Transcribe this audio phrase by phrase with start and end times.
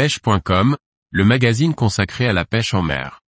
[0.00, 0.78] pêche.com,
[1.10, 3.20] le magazine consacré à la pêche en mer.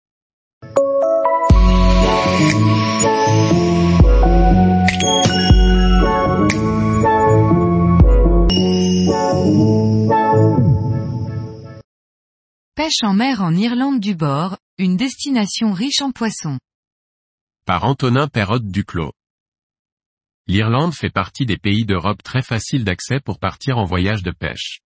[12.74, 16.58] Pêche en mer en Irlande du Bord, une destination riche en poissons.
[17.66, 19.12] Par Antonin Perrotte Duclos.
[20.46, 24.80] L'Irlande fait partie des pays d'Europe très faciles d'accès pour partir en voyage de pêche.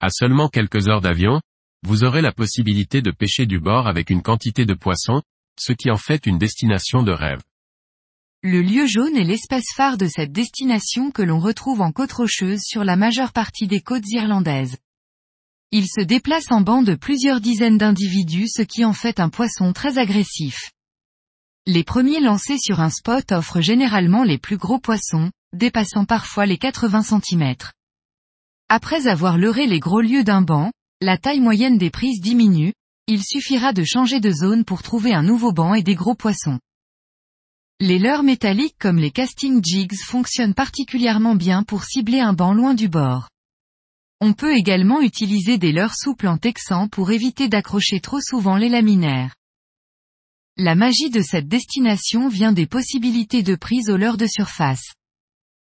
[0.00, 1.40] À seulement quelques heures d'avion,
[1.82, 5.22] vous aurez la possibilité de pêcher du bord avec une quantité de poissons,
[5.58, 7.40] ce qui en fait une destination de rêve.
[8.42, 12.60] Le lieu jaune est l'espace phare de cette destination que l'on retrouve en côte rocheuse
[12.62, 14.76] sur la majeure partie des côtes irlandaises.
[15.72, 19.72] Il se déplace en banc de plusieurs dizaines d'individus ce qui en fait un poisson
[19.72, 20.70] très agressif.
[21.66, 26.56] Les premiers lancés sur un spot offrent généralement les plus gros poissons, dépassant parfois les
[26.56, 27.54] 80 cm.
[28.70, 32.74] Après avoir leurré les gros lieux d'un banc, la taille moyenne des prises diminue,
[33.06, 36.58] il suffira de changer de zone pour trouver un nouveau banc et des gros poissons.
[37.80, 42.74] Les leurres métalliques comme les casting jigs fonctionnent particulièrement bien pour cibler un banc loin
[42.74, 43.30] du bord.
[44.20, 48.68] On peut également utiliser des leurres souples en texan pour éviter d'accrocher trop souvent les
[48.68, 49.34] laminaires.
[50.58, 54.92] La magie de cette destination vient des possibilités de prise aux leurres de surface.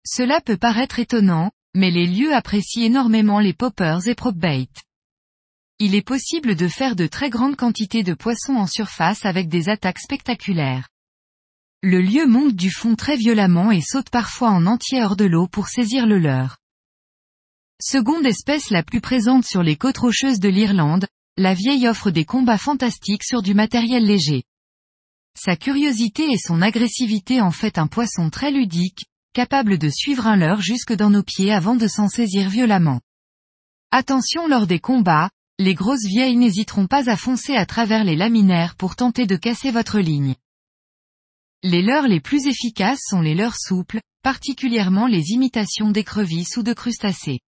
[0.04, 4.68] Cela peut paraître étonnant, mais les lieux apprécient énormément les poppers et propbait
[5.82, 9.70] il est possible de faire de très grandes quantités de poissons en surface avec des
[9.70, 10.90] attaques spectaculaires.
[11.82, 15.48] Le lieu monte du fond très violemment et saute parfois en entier hors de l'eau
[15.48, 16.58] pour saisir le leurre.
[17.82, 21.06] Seconde espèce la plus présente sur les côtes rocheuses de l'Irlande,
[21.38, 24.42] la vieille offre des combats fantastiques sur du matériel léger.
[25.34, 30.36] Sa curiosité et son agressivité en fait un poisson très ludique, capable de suivre un
[30.36, 33.00] leurre jusque dans nos pieds avant de s'en saisir violemment.
[33.90, 38.76] Attention lors des combats, les grosses vieilles n'hésiteront pas à foncer à travers les laminaires
[38.76, 40.34] pour tenter de casser votre ligne.
[41.62, 46.72] Les leurres les plus efficaces sont les leurres souples, particulièrement les imitations d'écrevisses ou de
[46.72, 47.40] crustacés.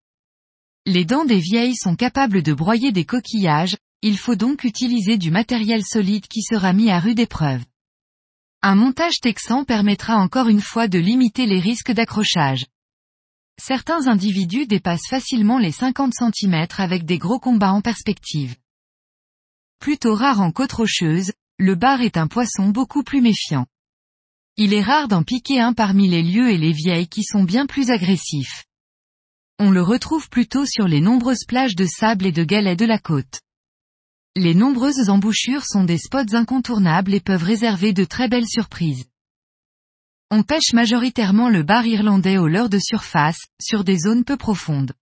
[0.84, 5.30] Les dents des vieilles sont capables de broyer des coquillages, il faut donc utiliser du
[5.30, 7.62] matériel solide qui sera mis à rude épreuve.
[8.64, 12.66] Un montage texan permettra encore une fois de limiter les risques d'accrochage.
[13.60, 18.54] Certains individus dépassent facilement les 50 cm avec des gros combats en perspective.
[19.80, 23.66] Plutôt rare en côte rocheuse, le bar est un poisson beaucoup plus méfiant.
[24.56, 27.66] Il est rare d'en piquer un parmi les lieux et les vieilles qui sont bien
[27.66, 28.64] plus agressifs.
[29.58, 32.98] On le retrouve plutôt sur les nombreuses plages de sable et de galets de la
[32.98, 33.40] côte.
[34.34, 39.04] Les nombreuses embouchures sont des spots incontournables et peuvent réserver de très belles surprises.
[40.30, 44.94] On pêche majoritairement le bar irlandais au leurre de surface, sur des zones peu profondes.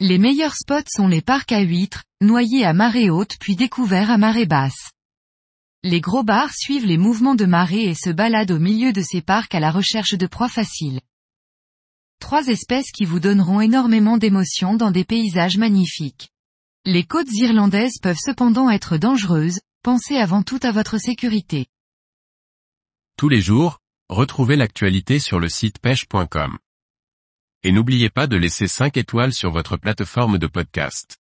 [0.00, 4.16] Les meilleurs spots sont les parcs à huîtres, noyés à marée haute puis découverts à
[4.16, 4.92] marée basse.
[5.82, 9.20] Les gros bars suivent les mouvements de marée et se baladent au milieu de ces
[9.20, 11.02] parcs à la recherche de proies faciles.
[12.18, 16.30] Trois espèces qui vous donneront énormément d'émotions dans des paysages magnifiques.
[16.90, 21.66] Les côtes irlandaises peuvent cependant être dangereuses, pensez avant tout à votre sécurité.
[23.18, 23.78] Tous les jours,
[24.08, 26.56] Retrouvez l'actualité sur le site pêche.com.
[27.62, 31.18] Et n'oubliez pas de laisser 5 étoiles sur votre plateforme de podcast.